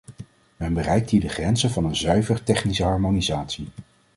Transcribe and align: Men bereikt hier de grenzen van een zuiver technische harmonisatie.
Men 0.57 0.73
bereikt 0.73 1.09
hier 1.09 1.21
de 1.21 1.27
grenzen 1.29 1.69
van 1.69 1.85
een 1.85 1.95
zuiver 1.95 2.43
technische 2.43 2.83
harmonisatie. 2.83 3.67